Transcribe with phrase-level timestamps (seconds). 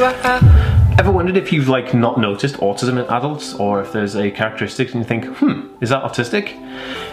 [0.00, 4.94] Ever wondered if you've like not noticed autism in adults or if there's a characteristic
[4.94, 6.54] and you think, hmm, is that autistic?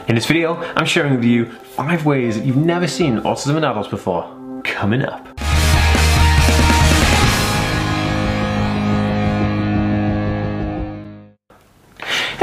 [0.08, 3.66] In this video, I'm sharing with you five ways that you've never seen autism in
[3.66, 4.24] adults before.
[4.64, 5.37] Coming up.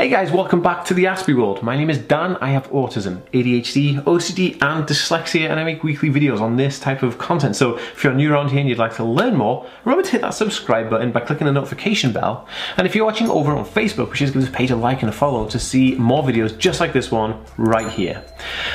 [0.05, 1.62] Hey guys, welcome back to the Aspie World.
[1.62, 6.11] My name is Dan, I have autism, ADHD, OCD and dyslexia and I make weekly
[6.11, 7.57] videos on this type of content.
[7.57, 10.20] So if you're new around here and you'd like to learn more, remember to hit
[10.20, 12.46] that subscribe button by clicking the notification bell.
[12.77, 15.12] And if you're watching over on Facebook, please give this page a like and a
[15.12, 18.23] follow to see more videos just like this one right here.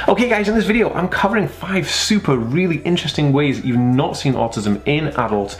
[0.07, 4.17] Okay guys, in this video I'm covering five super really interesting ways that you've not
[4.17, 5.57] seen autism in adults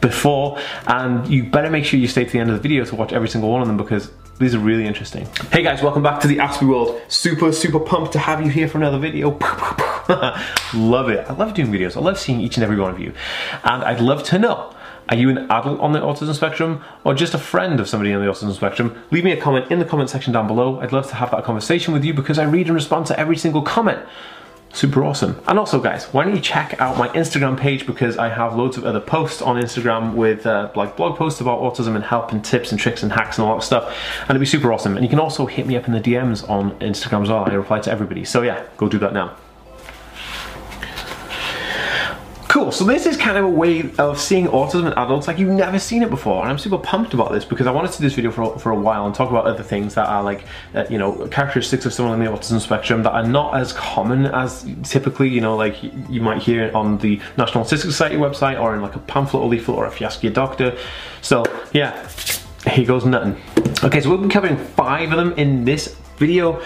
[0.00, 2.94] before and you better make sure you stay to the end of the video to
[2.94, 4.08] watch every single one of them because
[4.42, 5.26] these are really interesting.
[5.52, 7.00] Hey guys, welcome back to the Aspie World.
[7.06, 9.30] Super, super pumped to have you here for another video.
[10.74, 11.24] love it.
[11.30, 11.96] I love doing videos.
[11.96, 13.14] I love seeing each and every one of you.
[13.62, 14.74] And I'd love to know,
[15.08, 18.20] are you an adult on the autism spectrum or just a friend of somebody on
[18.20, 19.00] the autism spectrum?
[19.12, 20.80] Leave me a comment in the comment section down below.
[20.80, 23.36] I'd love to have that conversation with you because I read and respond to every
[23.36, 24.00] single comment
[24.72, 25.40] super awesome.
[25.46, 28.76] And also guys, why don't you check out my Instagram page because I have loads
[28.76, 32.44] of other posts on Instagram with uh, like blog posts about autism and help and
[32.44, 33.94] tips and tricks and hacks and all that stuff.
[34.22, 34.96] And it'd be super awesome.
[34.96, 37.44] And you can also hit me up in the DMs on Instagram as well.
[37.44, 38.24] I reply to everybody.
[38.24, 39.36] So yeah, go do that now.
[42.52, 45.48] Cool, so this is kind of a way of seeing autism in adults like you've
[45.48, 48.04] never seen it before and I'm super pumped about this because I wanted to do
[48.04, 50.44] this video for, for a while and talk about other things that are like,
[50.74, 54.26] uh, you know, characteristics of someone on the autism spectrum that are not as common
[54.26, 58.74] as typically, you know, like you might hear on the National Autistic Society website or
[58.74, 60.76] in like a pamphlet or leaflet or if you ask your doctor.
[61.22, 62.06] So yeah,
[62.70, 63.40] here goes nothing.
[63.82, 66.62] Okay, so we'll be covering five of them in this video,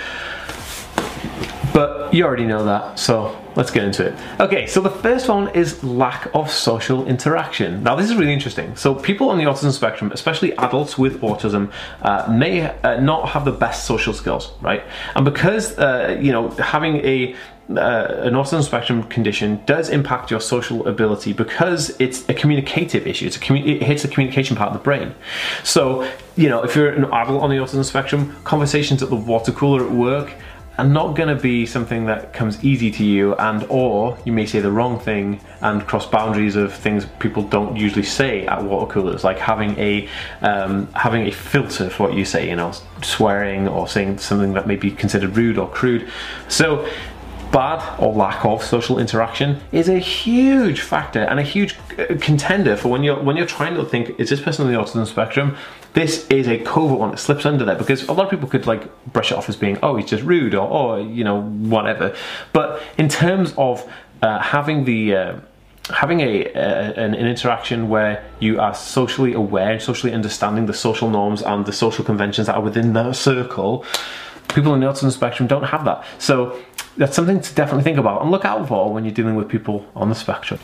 [1.73, 4.15] but you already know that, so let's get into it.
[4.39, 7.83] Okay, so the first one is lack of social interaction.
[7.83, 8.77] Now this is really interesting.
[8.77, 13.45] So people on the autism spectrum, especially adults with autism, uh, may uh, not have
[13.45, 14.85] the best social skills, right?
[15.15, 17.35] And because, uh, you know, having a
[17.69, 23.27] uh, an autism spectrum condition does impact your social ability because it's a communicative issue.
[23.27, 25.15] It's a commu it hits the communication part of the brain.
[25.65, 29.51] So, you know, if you're an adult on the autism spectrum, conversations at the water
[29.51, 30.33] cooler at work,
[30.79, 34.47] are not going to be something that comes easy to you and or you may
[34.47, 38.91] say the wrong thing and cross boundaries of things people don't usually say at water
[38.93, 40.09] coolers like having a
[40.43, 42.73] um, having a filter for what you say you know
[43.03, 46.11] swearing or saying something that may be considered rude or crude.
[46.49, 46.89] So
[47.53, 52.77] bad or lack of social interaction is a huge factor and a huge uh, contender
[52.77, 55.57] for when you're when you're trying to think is this person on the autism spectrum?
[55.95, 58.67] This is a covert one that slips under there because a lot of people could
[58.67, 62.15] like brush it off as being oh he's just rude or oh you know whatever.
[62.53, 63.89] But in terms of
[64.23, 65.41] uh, having the uh,
[65.91, 71.43] having a, an, an, interaction where you are socially aware socially understanding the social norms
[71.43, 73.85] and the social conventions that are within that circle
[74.49, 76.05] people on the autism spectrum don't have that.
[76.19, 76.59] So
[76.97, 79.87] that's something to definitely think about and look out for when you're dealing with people
[79.95, 80.59] on the spectrum.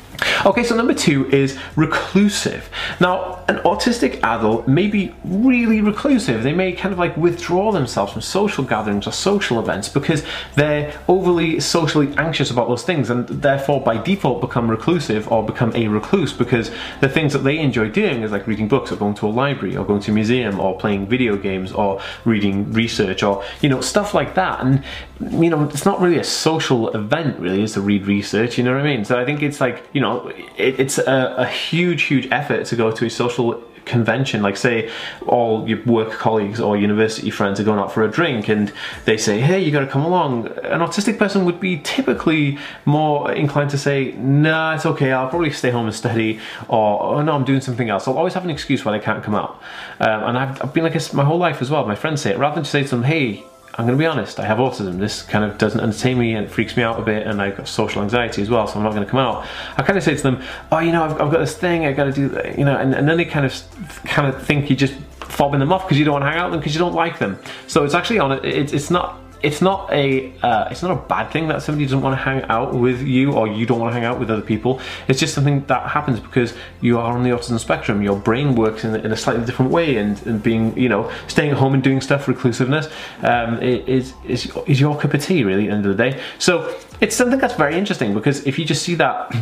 [0.44, 2.68] Okay, so number two is reclusive.
[3.00, 6.42] Now, an autistic adult may be really reclusive.
[6.42, 10.24] They may kind of like withdraw themselves from social gatherings or social events because
[10.56, 15.74] they're overly socially anxious about those things and therefore by default become reclusive or become
[15.76, 19.14] a recluse because the things that they enjoy doing is like reading books or going
[19.14, 23.22] to a library or going to a museum or playing video games or reading research
[23.22, 24.60] or, you know, stuff like that.
[24.60, 24.82] And,
[25.20, 28.72] you know, it's not really a social event really is to read research you know
[28.72, 32.02] what I mean so I think it's like you know it, it's a, a huge
[32.02, 34.42] huge effort to go to a social convention.
[34.42, 34.90] Like say
[35.26, 38.72] all your work colleagues or university friends are going out for a drink and
[39.04, 40.46] they say hey you got to come along.
[40.46, 45.12] An autistic person would be typically more inclined to say nah it's okay.
[45.12, 48.06] I'll probably stay home and study or oh no I'm doing something else.
[48.06, 49.60] I'll always have an excuse why they can't come out.
[50.00, 51.84] Um, and I've, I've been like this my whole life as well.
[51.86, 52.38] My friends say it.
[52.38, 54.98] Rather than just say to them hey I'm going to be honest, I have autism.
[54.98, 57.68] This kind of doesn't entertain me and freaks me out a bit, and I've got
[57.68, 59.46] social anxiety as well, so I'm not going to come out.
[59.78, 61.86] I kind of say to them, "Oh, you know, I've, I've got this thing.
[61.86, 63.54] I got to do, you know," and, and then they kind of
[64.04, 66.46] kind of think you're just fobbing them off because you don't want to hang out
[66.46, 67.38] with them because you don't like them.
[67.66, 68.44] So it's actually on it.
[68.44, 72.16] It's not it's not a uh, it's not a bad thing that somebody doesn't want
[72.16, 74.80] to hang out with you or you don't want to hang out with other people.
[75.08, 78.02] It's just something that happens because you are on the autism spectrum.
[78.02, 81.50] Your brain works in, in a slightly different way, and, and being you know staying
[81.50, 82.90] at home and doing stuff reclusiveness
[83.22, 86.20] um, is, is is your cup of tea really at the end of the day.
[86.38, 89.34] So it's something that's very interesting because if you just see that.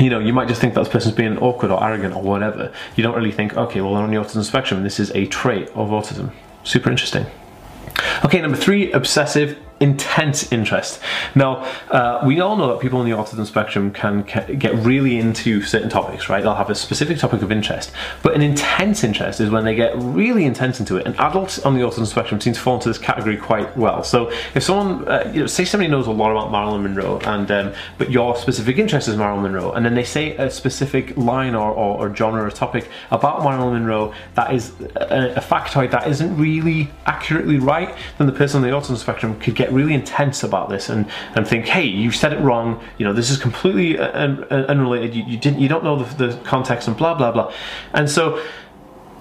[0.00, 2.72] you know, you might just think that this person's being awkward or arrogant or whatever.
[2.94, 4.84] You don't really think, okay, well, they're on the autism spectrum.
[4.84, 6.30] This is a trait of autism.
[6.62, 7.26] Super interesting.
[8.24, 11.00] Okay, number three, obsessive intense interest.
[11.34, 15.62] Now, uh, we all know that people on the autism spectrum can, get really into
[15.62, 16.42] certain topics, right?
[16.42, 17.90] They'll have a specific topic of interest,
[18.22, 21.06] but an intense interest is when they get really intense into it.
[21.06, 24.04] And adults on the autism spectrum seem to fall into this category quite well.
[24.04, 27.50] So if someone, uh, you know, say somebody knows a lot about Marilyn Monroe, and
[27.50, 31.54] um, but your specific interest is Marilyn Monroe, and then they say a specific line
[31.54, 36.06] or, or, or genre or topic about Marilyn Monroe that is a, a factoid that
[36.06, 40.42] isn't really accurately right, then the person on the autism spectrum could get really intense
[40.42, 42.82] about this and, and think, hey, you said it wrong.
[42.98, 45.14] You know, this is completely un, un, unrelated.
[45.14, 47.52] You, you didn't, you don't know the, the context and blah blah blah.
[47.92, 48.42] And so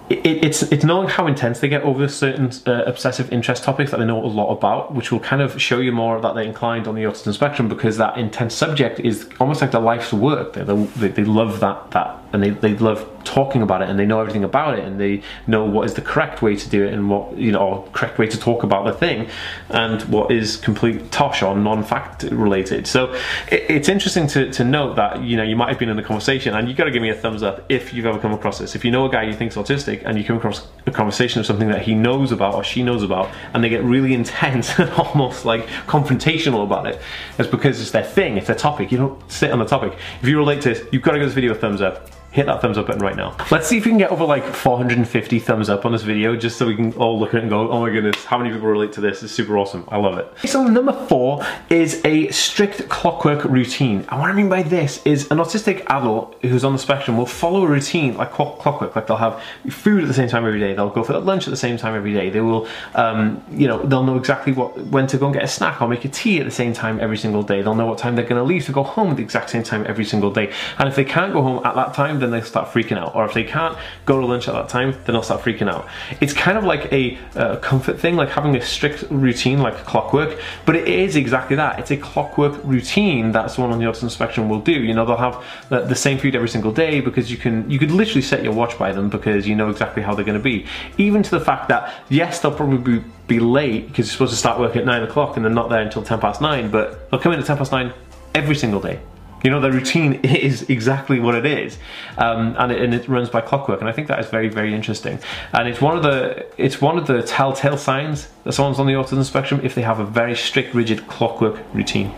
[0.10, 3.98] it, it's it's knowing how intense they get over certain uh, obsessive interest topics that
[3.98, 6.88] they know a lot about, which will kind of show you more that they're inclined
[6.88, 10.54] on the autism spectrum because that intense subject is almost like their life's work.
[10.54, 14.06] They, they, they love that that and they, they love talking about it and they
[14.06, 16.94] know everything about it and they know what is the correct way to do it
[16.94, 19.28] and what you know or correct way to talk about the thing
[19.70, 22.88] and what is complete tosh or non-fact related.
[22.88, 23.14] So
[23.52, 26.04] it, it's interesting to, to note that you know you might have been in a
[26.04, 28.60] conversation and you got to give me a thumbs up if you've ever come across
[28.60, 28.76] this.
[28.76, 31.46] If you know a guy you think's autistic and you come across a conversation of
[31.46, 34.90] something that he knows about or she knows about and they get really intense and
[34.92, 37.02] almost like confrontational about it
[37.38, 38.92] it's because it's their thing it's their topic.
[38.92, 39.98] You don't sit on the topic.
[40.22, 42.46] If you relate to this you've got to give this video a thumbs up hit
[42.46, 43.36] that thumbs up button right now.
[43.52, 46.58] Let's see if we can get over like 450 thumbs up on this video just
[46.58, 48.68] so we can all look at it and go, oh my goodness, how many people
[48.68, 49.24] relate to this?
[49.24, 49.88] It's super awesome.
[49.90, 50.32] I love it.
[50.48, 54.06] So number four is a strict clockwork routine.
[54.10, 57.26] And what I mean by this is an autistic adult who's on the spectrum will
[57.26, 58.96] follow a routine like clockwork.
[58.96, 60.74] Like they'll have food at the same time every day.
[60.74, 62.30] They'll go for lunch at the same time every day.
[62.30, 65.48] They will, um, you know, they'll know exactly what when to go and get a
[65.48, 67.62] snack or make a tea at the same time every single day.
[67.62, 69.64] They'll know what time they're going to leave to go home at the exact same
[69.64, 70.54] time every single day.
[70.78, 73.16] And if they can't go home at that time, then they start freaking out.
[73.16, 75.88] Or if they can't go to lunch at that time, then they'll start freaking out.
[76.22, 80.40] It's kind of like a uh, comfort thing, like having a strict routine, like clockwork,
[80.66, 81.80] but it is exactly that.
[81.80, 84.72] It's a clockwork routine that someone on the autism spectrum will do.
[84.72, 87.80] You know, they'll have the, the same food every single day because you can, you
[87.80, 90.44] could literally set your watch by them because you know exactly how they're going to
[90.44, 90.66] be.
[90.98, 94.38] Even to the fact that, yes, they'll probably be, be late because you're supposed to
[94.38, 97.20] start work at nine o'clock and they're not there until 10 past nine, but they'll
[97.20, 97.94] come in at 10 past nine
[98.34, 99.00] every single day.
[99.44, 101.78] You know, the routine is exactly what it is,
[102.18, 103.80] um, and, it, and, it, runs by clockwork.
[103.80, 105.20] And I think that is very, very interesting.
[105.54, 108.94] And it's one of the it's one of the telltale signs that someone's on the
[108.94, 112.14] autism spectrum if they have a very strict, rigid clockwork routine.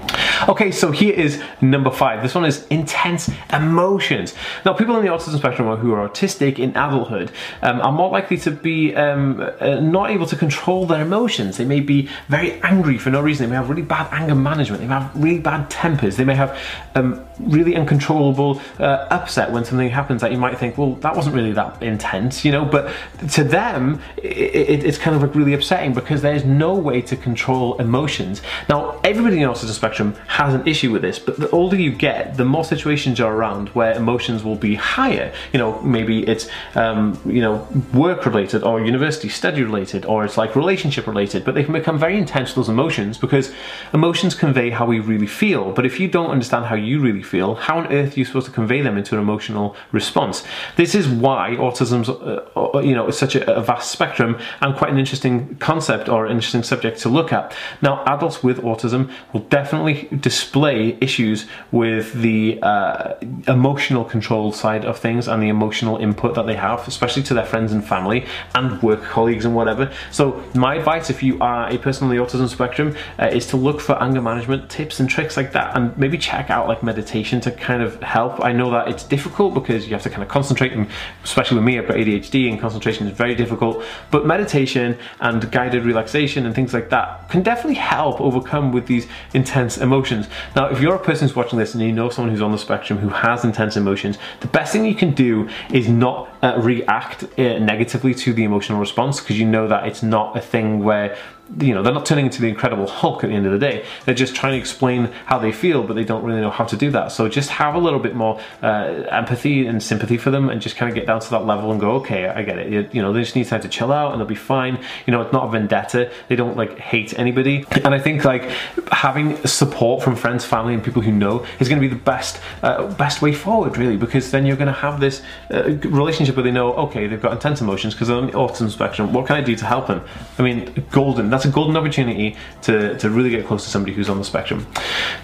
[0.50, 2.24] Okay, so here is number five.
[2.24, 4.34] This one is intense emotions.
[4.66, 8.38] Now, people on the autism spectrum who are autistic in adulthood um, are more likely
[8.38, 11.58] to be um, uh, not able to control their emotions.
[11.58, 13.46] They may be very angry for no reason.
[13.46, 14.82] They may have really bad anger management.
[14.82, 16.18] They may have really bad tempers.
[16.18, 16.58] They may have
[16.96, 21.36] um, really uncontrollable uh, upset when something happens that you might think, well, that wasn't
[21.36, 22.66] really that intense, you know.
[22.66, 22.92] But
[23.34, 27.16] to them, it, it, it's kind of like really upsetting because there's no way to
[27.16, 28.42] control emotions.
[28.68, 31.92] Now, everybody in the autism spectrum has an issue with this, but the older you
[31.92, 35.34] get, the more situations you're around where emotions will be higher.
[35.52, 40.38] You know, maybe it's um, you know work related or university study related, or it's
[40.38, 43.52] like relationship related, but they can become very intense those emotions because
[43.94, 45.74] emotions convey how we really feel.
[45.74, 48.46] But if you don't understand how you really feel, how on earth are you supposed
[48.46, 50.46] to convey them into an emotional response?
[50.78, 54.78] This is why autism's uh, uh you know is such a, a vast spectrum and
[54.78, 57.54] quite an interesting concept or interesting subject to look at.
[57.82, 63.16] Now, adults with autism will definitely display issues with the uh,
[63.48, 67.46] emotional control side of things and the emotional input that they have, especially to their
[67.46, 68.26] friends and family
[68.56, 69.92] and work colleagues and whatever.
[70.12, 73.58] So my advice, if you are a person on the autism spectrum, uh, is to
[73.58, 77.42] look for anger management tips and tricks like that, and maybe check out like meditation
[77.42, 78.44] to kind of help.
[78.44, 80.88] I know that it's difficult because you have to kind of concentrate, and
[81.24, 83.84] especially with me, I've got ADHD, and concentration is very difficult.
[84.12, 89.08] But meditation and guided relaxation and things like that can definitely help overcome with these
[89.34, 90.34] intense emotions emotions.
[90.56, 92.58] Now, if you're a person who's watching this and you know someone who's on the
[92.58, 97.24] spectrum who has intense emotions, the best thing you can do is not uh, react
[97.24, 101.18] uh, negatively to the emotional response because you know that it's not a thing where
[101.60, 103.86] you know, they're not turning into the Incredible Hulk at the end of the day.
[104.06, 106.78] They're just trying to explain how they feel, but they don't really know how to
[106.78, 107.12] do that.
[107.12, 110.76] So just have a little bit more uh, empathy and sympathy for them, and just
[110.76, 112.72] kind of get down to that level and go, okay, I get it.
[112.72, 114.80] You, you, know, they just need time to chill out, and they'll be fine.
[115.06, 116.12] You know, it's not a vendetta.
[116.28, 118.44] They don't like hate anybody, and I think like
[118.92, 122.40] having support from friends, family, and people who know is going to be the best
[122.64, 125.22] uh, best way forward, really, because then you're going to have this
[125.54, 128.70] uh, relationship where they know, okay, they've got intense emotions because they're on the autism
[128.70, 129.12] spectrum.
[129.14, 130.02] What can I do to help them?
[130.38, 131.30] I mean, golden.
[131.30, 134.24] That's that's a golden opportunity to, to really get close to somebody who's on the
[134.24, 134.68] spectrum.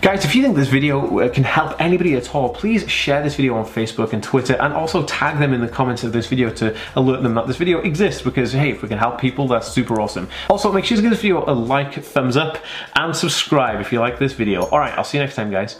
[0.02, 3.36] Guys, if you think this video uh, can help anybody at all, please share this
[3.36, 6.50] video on Facebook and Twitter and also tag them in the comments of this video
[6.50, 9.68] to alert them that this video exists because, hey, if we can help people, that's
[9.68, 10.28] super awesome.
[10.50, 12.58] Also, make sure to give this video a like, thumbs up,
[12.96, 14.64] and subscribe if you like this video.
[14.66, 15.80] All right, I'll see you next time, guys.